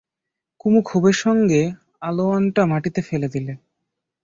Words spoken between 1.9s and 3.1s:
আলোয়ানটা মাটিতে